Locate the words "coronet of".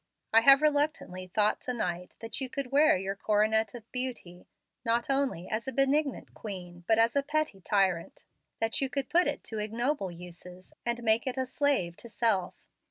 3.15-3.91